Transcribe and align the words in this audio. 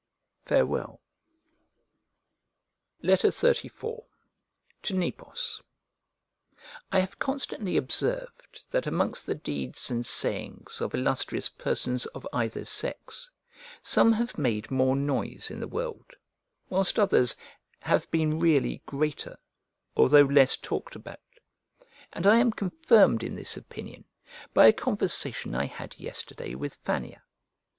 Farewell. 0.41 0.99
XXXIV 3.03 4.03
To 4.81 4.93
NEPOS 4.95 5.61
I 6.91 6.99
HAVE 7.01 7.19
constantly 7.19 7.77
observed 7.77 8.65
that 8.71 8.87
amongst 8.87 9.27
the 9.27 9.35
deeds 9.35 9.91
and 9.91 10.03
sayings 10.03 10.81
of 10.81 10.95
illustrious 10.95 11.49
persons 11.49 12.07
of 12.07 12.25
either 12.33 12.65
sex, 12.65 13.29
some 13.83 14.11
have 14.13 14.39
made 14.39 14.71
more 14.71 14.95
noise 14.95 15.51
in 15.51 15.59
the 15.59 15.67
world, 15.67 16.15
whilst 16.67 16.97
others 16.97 17.35
have 17.81 18.09
been 18.09 18.39
really 18.39 18.81
greater, 18.87 19.37
although 19.95 20.23
less 20.25 20.57
talked 20.57 20.95
about; 20.95 21.19
and 22.11 22.25
I 22.25 22.37
am 22.39 22.51
confirmed 22.51 23.21
in 23.23 23.35
this 23.35 23.55
opinion 23.55 24.05
by 24.55 24.65
a 24.65 24.73
conversation 24.73 25.53
I 25.53 25.65
had 25.67 25.99
yesterday 25.99 26.55
with 26.55 26.79
Fannia. 26.83 27.21